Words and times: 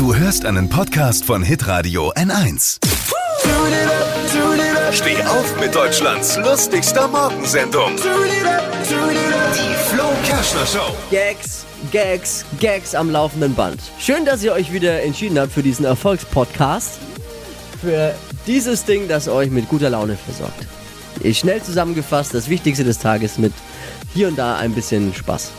Du 0.00 0.14
hörst 0.14 0.46
einen 0.46 0.70
Podcast 0.70 1.26
von 1.26 1.42
Hitradio 1.42 2.10
N1. 2.14 2.78
Steh 4.92 5.22
auf 5.24 5.60
mit 5.60 5.74
Deutschlands 5.74 6.38
lustigster 6.38 7.06
Morgensendung. 7.06 7.96
Die 7.96 9.74
Flo 9.90 10.04
Kerschner 10.24 10.64
Show. 10.64 10.96
Gags, 11.10 11.66
Gags, 11.92 12.46
Gags 12.58 12.94
am 12.94 13.10
laufenden 13.10 13.54
Band. 13.54 13.78
Schön, 13.98 14.24
dass 14.24 14.42
ihr 14.42 14.54
euch 14.54 14.72
wieder 14.72 15.02
entschieden 15.02 15.38
habt 15.38 15.52
für 15.52 15.62
diesen 15.62 15.84
Erfolgspodcast. 15.84 16.98
Für 17.82 18.14
dieses 18.46 18.86
Ding, 18.86 19.06
das 19.06 19.28
euch 19.28 19.50
mit 19.50 19.68
guter 19.68 19.90
Laune 19.90 20.16
versorgt. 20.16 20.66
Schnell 21.36 21.62
zusammengefasst, 21.62 22.32
das 22.32 22.48
Wichtigste 22.48 22.84
des 22.84 22.98
Tages 23.00 23.36
mit 23.36 23.52
hier 24.14 24.28
und 24.28 24.38
da 24.38 24.56
ein 24.56 24.72
bisschen 24.72 25.12
Spaß. 25.12 25.52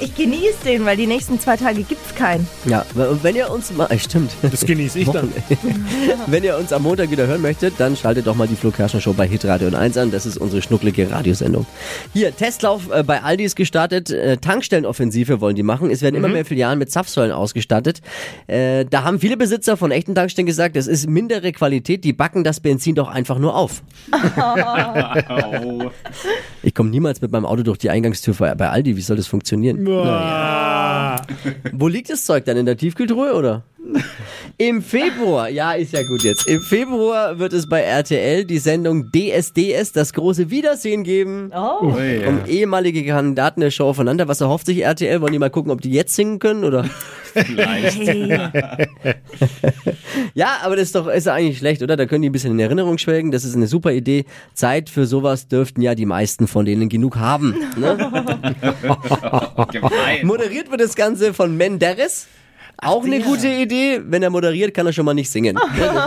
Ich 0.00 0.14
genieße 0.14 0.64
den, 0.64 0.84
weil 0.84 0.96
die 0.96 1.06
nächsten 1.06 1.38
zwei 1.38 1.56
Tage 1.56 1.82
gibt's 1.82 2.14
keinen. 2.14 2.46
Ja, 2.64 2.84
und 2.94 3.22
wenn 3.22 3.36
ihr 3.36 3.50
uns 3.50 3.72
mal, 3.72 3.88
stimmt. 3.98 4.32
Das 4.42 4.64
genieße 4.64 4.98
ich 4.98 5.08
dann. 5.08 5.32
Wenn 6.26 6.42
ihr 6.42 6.56
uns 6.56 6.72
am 6.72 6.82
Montag 6.82 7.10
wieder 7.10 7.26
hören 7.26 7.42
möchtet, 7.42 7.74
dann 7.78 7.96
schaltet 7.96 8.26
doch 8.26 8.34
mal 8.34 8.48
die 8.48 8.56
Flo 8.56 8.70
Kerschner 8.70 9.00
Show 9.00 9.12
bei 9.12 9.26
Hitradio 9.26 9.68
1 9.74 9.96
an. 9.96 10.10
Das 10.10 10.26
ist 10.26 10.36
unsere 10.36 10.62
schnucklige 10.62 11.10
Radiosendung. 11.10 11.66
Hier, 12.12 12.34
Testlauf 12.34 12.90
äh, 12.90 13.02
bei 13.02 13.22
Aldi 13.22 13.44
ist 13.44 13.56
gestartet. 13.56 14.10
Äh, 14.10 14.38
Tankstellenoffensive 14.38 15.40
wollen 15.40 15.54
die 15.54 15.62
machen. 15.62 15.90
Es 15.90 16.02
werden 16.02 16.16
immer 16.16 16.28
mehr 16.28 16.44
Filialen 16.44 16.78
mit 16.78 16.90
Zapfsäulen 16.90 17.32
ausgestattet. 17.32 18.00
Äh, 18.46 18.86
da 18.86 19.04
haben 19.04 19.20
viele 19.20 19.36
Besitzer 19.36 19.76
von 19.76 19.90
echten 19.90 20.14
Tankstellen 20.14 20.46
gesagt, 20.46 20.76
es 20.76 20.86
ist 20.86 21.08
mindere 21.08 21.52
Qualität. 21.52 22.04
Die 22.04 22.12
backen 22.12 22.42
das 22.42 22.60
Benzin 22.60 22.94
doch 22.94 23.08
einfach 23.08 23.38
nur 23.38 23.54
auf. 23.54 23.82
Ich 26.62 26.74
komme 26.74 26.88
niemals 26.88 27.20
mit 27.20 27.30
meinem 27.30 27.44
Auto 27.44 27.62
durch 27.62 27.76
die 27.76 27.90
Eingangstür 27.90 28.34
bei 28.34 28.68
Aldi. 28.68 28.96
Wie 28.96 29.00
soll 29.02 29.16
das 29.16 29.26
funktionieren? 29.26 29.83
Wo 31.72 31.88
liegt 31.88 32.10
das 32.10 32.24
Zeug 32.24 32.44
dann? 32.44 32.56
In 32.56 32.66
der 32.66 32.76
Tiefkühltruhe 32.76 33.34
oder? 33.34 33.64
Im 34.56 34.82
Februar, 34.82 35.48
ja, 35.48 35.72
ist 35.72 35.92
ja 35.92 36.02
gut 36.02 36.22
jetzt. 36.22 36.46
Im 36.46 36.60
Februar 36.60 37.38
wird 37.38 37.52
es 37.52 37.68
bei 37.68 37.80
RTL 37.80 38.44
die 38.44 38.58
Sendung 38.58 39.10
DSDS, 39.10 39.92
das 39.92 40.12
große 40.12 40.50
Wiedersehen 40.50 41.02
geben. 41.02 41.50
Oh. 41.54 41.86
Um 41.86 42.44
ehemalige 42.46 43.04
Kandidaten 43.04 43.60
der 43.60 43.70
Show 43.70 43.88
aufeinander. 43.88 44.28
Was 44.28 44.40
erhofft 44.40 44.66
sich 44.66 44.82
RTL? 44.82 45.20
Wollen 45.20 45.32
die 45.32 45.38
mal 45.38 45.50
gucken, 45.50 45.72
ob 45.72 45.80
die 45.80 45.90
jetzt 45.90 46.14
singen 46.14 46.38
können 46.38 46.64
oder? 46.64 46.88
Hey. 47.34 48.38
Ja, 50.34 50.58
aber 50.62 50.76
das 50.76 50.86
ist 50.86 50.94
doch 50.94 51.08
ist 51.08 51.26
ja 51.26 51.34
eigentlich 51.34 51.58
schlecht, 51.58 51.82
oder? 51.82 51.96
Da 51.96 52.06
können 52.06 52.22
die 52.22 52.28
ein 52.28 52.32
bisschen 52.32 52.52
in 52.52 52.60
Erinnerung 52.60 52.98
schwelgen. 52.98 53.30
Das 53.30 53.44
ist 53.44 53.54
eine 53.54 53.66
super 53.66 53.92
Idee. 53.92 54.24
Zeit 54.54 54.88
für 54.88 55.06
sowas 55.06 55.48
dürften 55.48 55.82
ja 55.82 55.94
die 55.94 56.06
meisten 56.06 56.46
von 56.46 56.64
denen 56.64 56.88
genug 56.88 57.16
haben. 57.16 57.54
Ne? 57.76 57.96
Moderiert 60.22 60.70
wird 60.70 60.80
das 60.80 60.94
Ganze 60.94 61.34
von 61.34 61.56
Menderes. 61.56 62.26
Auch 62.84 63.04
eine 63.04 63.20
gute 63.20 63.48
Idee. 63.48 64.00
Wenn 64.04 64.22
er 64.22 64.30
moderiert, 64.30 64.74
kann 64.74 64.86
er 64.86 64.92
schon 64.92 65.04
mal 65.04 65.14
nicht 65.14 65.30
singen. 65.30 65.58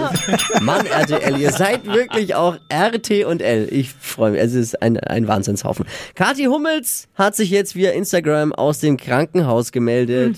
Mann, 0.62 0.86
RTL, 0.86 1.40
ihr 1.40 1.52
seid 1.52 1.86
wirklich 1.86 2.36
auch 2.36 2.58
RT 2.72 3.26
und 3.26 3.42
L. 3.42 3.68
Ich 3.72 3.90
freue 3.90 4.32
mich. 4.32 4.42
Es 4.42 4.54
ist 4.54 4.82
ein, 4.82 4.98
ein 4.98 5.28
Wahnsinnshaufen. 5.28 5.86
Kathi 6.16 6.46
Hummels 6.46 7.08
hat 7.16 7.36
sich 7.36 7.50
jetzt 7.50 7.76
via 7.76 7.92
Instagram 7.92 8.54
aus 8.54 8.80
dem 8.80 8.98
Krankenhaus 8.98 9.72
gemeldet. 9.72 10.38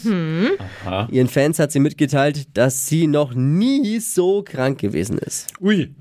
Ihren 1.11 1.27
Fans 1.27 1.59
hat 1.59 1.71
sie 1.71 1.79
mitgeteilt, 1.79 2.57
dass 2.57 2.87
sie 2.87 3.07
noch 3.07 3.33
nie 3.33 3.99
so 3.99 4.43
krank 4.43 4.79
gewesen 4.79 5.17
ist. 5.17 5.47
Ui. 5.61 5.93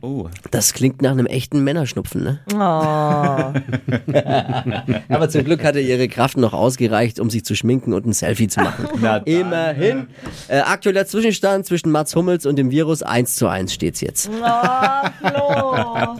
Das 0.50 0.72
klingt 0.72 1.02
nach 1.02 1.12
einem 1.12 1.26
echten 1.26 1.62
Männerschnupfen, 1.64 2.22
ne? 2.22 2.40
Oh. 2.54 2.58
Aber 5.08 5.28
zum 5.28 5.44
Glück 5.44 5.64
hatte 5.64 5.80
ihre 5.80 6.08
Kraft 6.08 6.36
noch 6.36 6.52
ausgereicht, 6.52 7.20
um 7.20 7.30
sich 7.30 7.44
zu 7.44 7.54
schminken 7.54 7.92
und 7.92 8.06
ein 8.06 8.12
Selfie 8.12 8.48
zu 8.48 8.60
machen. 8.60 8.86
Immerhin. 9.24 10.06
Äh, 10.48 10.60
aktueller 10.60 11.06
Zwischenstand 11.06 11.66
zwischen 11.66 11.90
Mats 11.90 12.14
Hummels 12.14 12.46
und 12.46 12.56
dem 12.56 12.70
Virus 12.70 13.02
1 13.02 13.36
zu 13.36 13.48
1 13.48 13.72
steht's 13.72 14.00
jetzt. 14.00 14.30
Oh, 14.30 15.08
Flo. 15.20 16.16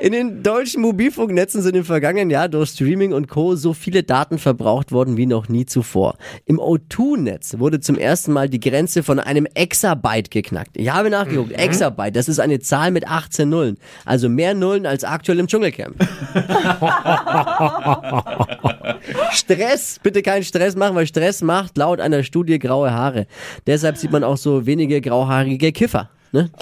In 0.00 0.12
den 0.12 0.42
deutschen 0.42 0.82
Mobilfunknetzen 0.82 1.62
sind 1.62 1.76
im 1.76 1.84
vergangenen 1.84 2.30
Jahr 2.30 2.48
durch 2.48 2.70
Streaming 2.70 3.12
und 3.12 3.28
Co. 3.28 3.56
so 3.56 3.72
viele 3.72 4.02
Daten 4.02 4.38
verbraucht 4.38 4.92
worden 4.92 5.16
wie 5.16 5.26
noch 5.26 5.48
nie 5.48 5.66
zuvor. 5.66 6.16
Im 6.44 6.58
O2-Netz 6.58 7.58
wurde 7.58 7.80
zum 7.80 7.96
ersten 7.96 8.32
Mal 8.32 8.48
die 8.48 8.60
Grenze 8.60 9.02
von 9.02 9.18
einem 9.18 9.46
Exabyte 9.46 10.30
geknackt. 10.30 10.76
Ich 10.76 10.92
habe 10.92 11.10
nachgeguckt, 11.10 11.52
Exabyte, 11.52 12.16
das 12.16 12.28
ist 12.28 12.38
eine 12.38 12.60
Zahl 12.60 12.90
mit 12.90 13.08
18 13.08 13.48
Nullen. 13.48 13.78
Also 14.04 14.28
mehr 14.28 14.54
Nullen 14.54 14.86
als 14.86 15.04
aktuell 15.04 15.38
im 15.38 15.46
Dschungelcamp. 15.46 15.96
Stress, 19.32 19.98
bitte 20.02 20.22
keinen 20.22 20.44
Stress 20.44 20.76
machen, 20.76 20.94
weil 20.94 21.06
Stress 21.06 21.42
macht 21.42 21.76
laut 21.76 22.00
einer 22.00 22.22
Studie 22.22 22.58
graue 22.58 22.92
Haare. 22.92 23.26
Deshalb 23.66 23.96
sieht 23.96 24.10
man 24.10 24.24
auch 24.24 24.36
so 24.36 24.66
wenige 24.66 25.00
grauhaarige 25.00 25.72
Kiffer. 25.72 26.10
Ne? 26.32 26.50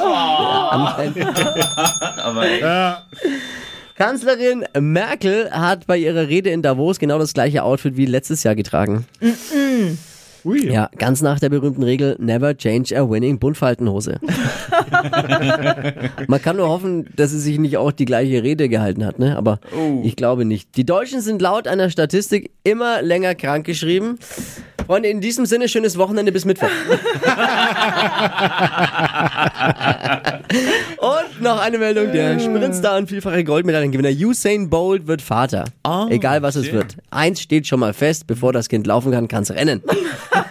Ja. 2.61 3.03
Kanzlerin 3.97 4.65
Merkel 4.79 5.51
hat 5.51 5.87
bei 5.87 5.99
ihrer 5.99 6.29
Rede 6.29 6.51
in 6.51 6.63
Davos 6.63 6.99
genau 6.99 7.19
das 7.19 7.35
gleiche 7.35 7.63
Outfit 7.63 7.97
wie 7.97 8.07
letztes 8.07 8.43
Jahr 8.43 8.55
getragen. 8.55 9.07
Ui. 10.45 10.73
Ja, 10.73 10.91
ganz 10.99 11.23
nach 11.23 11.39
der 11.39 11.51
berühmten 11.51 11.83
Regel 11.83 12.17
Never 12.19 12.57
change 12.57 12.99
a 12.99 13.09
winning 13.09 13.39
Buntfaltenhose. 13.39 14.19
Man 16.27 16.43
kann 16.43 16.57
nur 16.57 16.69
hoffen, 16.69 17.09
dass 17.17 17.31
sie 17.31 17.39
sich 17.39 17.59
nicht 17.59 17.77
auch 17.77 17.93
die 17.93 18.05
gleiche 18.05 18.43
Rede 18.43 18.69
gehalten 18.69 19.05
hat, 19.05 19.19
ne? 19.19 19.37
Aber 19.37 19.61
ich 20.03 20.17
glaube 20.17 20.45
nicht. 20.45 20.77
Die 20.77 20.85
Deutschen 20.85 21.21
sind 21.21 21.41
laut 21.41 21.69
einer 21.69 21.91
Statistik 21.91 22.51
immer 22.65 23.03
länger 23.03 23.35
krankgeschrieben. 23.35 24.19
Freunde, 24.87 25.09
in 25.09 25.21
diesem 25.21 25.47
Sinne 25.47 25.69
schönes 25.69 25.97
Wochenende 25.97 26.33
bis 26.33 26.45
Mittwoch. 26.45 26.67
Noch 31.43 31.61
eine 31.61 31.79
Meldung, 31.79 32.13
der 32.13 32.39
Sprintstar 32.39 32.99
und 32.99 33.09
vielfache 33.09 33.43
Goldmedaillengewinner 33.43 34.11
Usain 34.11 34.71
Bolt 34.71 35.09
wird 35.09 35.21
Vater. 35.21 35.65
Egal 36.09 36.43
was 36.43 36.55
es 36.55 36.71
wird. 36.73 36.97
Eins 37.11 37.41
steht 37.41 37.67
schon 37.67 37.81
mal 37.81 37.93
fest, 37.93 38.29
bevor 38.29 38.53
das 38.53 38.69
Kind 38.69 38.87
laufen 38.87 39.11
kann, 39.11 39.27
kann 39.27 39.43
es 39.43 39.51
rennen. 39.51 39.83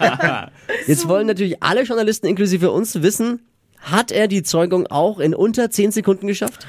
Jetzt 0.88 1.08
wollen 1.08 1.28
natürlich 1.28 1.64
alle 1.64 1.84
Journalisten 1.84 2.28
inklusive 2.28 2.72
uns 2.72 3.02
wissen, 3.02 3.40
hat 3.80 4.12
er 4.12 4.28
die 4.28 4.44
Zeugung 4.44 4.86
auch 4.88 5.20
in 5.20 5.34
unter 5.34 5.72
10 5.72 5.92
Sekunden 5.92 6.28
geschafft? 6.28 6.68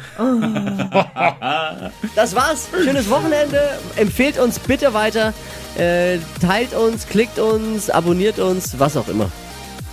Das 2.15 2.35
war's. 2.35 2.69
Schönes 2.85 3.11
Wochenende. 3.11 3.61
Empfehlt 3.97 4.39
uns 4.39 4.61
bitte 4.61 4.95
weiter. 4.95 5.35
Äh, 5.77 6.19
teilt 6.41 6.75
uns, 6.75 7.09
klickt 7.09 7.39
uns, 7.39 7.91
abonniert 7.91 8.39
uns, 8.39 8.79
was 8.79 8.97
auch 8.97 9.09
immer. 9.09 9.31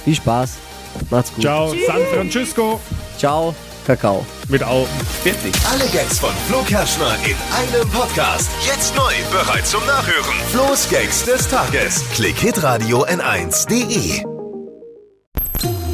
Viel 0.06 0.16
Spaß. 0.16 0.57
Macht's 1.09 1.34
gut. 1.34 1.41
Ciao, 1.41 1.73
San 1.88 2.01
Francisco. 2.13 2.79
Ciao. 3.18 3.53
Kakao. 3.89 4.23
Mit 4.50 4.63
Au. 4.63 4.88
Alle 5.72 5.85
Gags 5.89 6.19
von 6.19 6.29
Flo 6.47 6.61
Kerschner 6.61 7.16
in 7.25 7.35
einem 7.57 7.89
Podcast. 7.89 8.51
Jetzt 8.63 8.95
neu, 8.95 9.11
bereit 9.31 9.66
zum 9.66 9.83
Nachhören. 9.88 10.35
Flo's 10.51 10.88
Gags 10.89 11.25
des 11.25 11.47
Tages. 11.47 12.03
Klick 12.13 12.38
Hitradio 12.38 13.03
N1.de. 13.05 14.23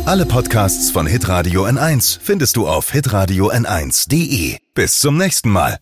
Alle 0.05 0.25
Podcasts 0.25 0.91
von 0.91 1.07
Hitradio 1.07 1.65
N1 1.65 2.19
findest 2.21 2.57
du 2.57 2.67
auf 2.67 2.91
hitradio 2.91 3.49
N1.de. 3.49 4.57
Bis 4.73 4.99
zum 4.99 5.15
nächsten 5.15 5.49
Mal. 5.49 5.79